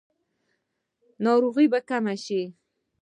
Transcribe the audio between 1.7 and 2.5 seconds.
به کمې شي؟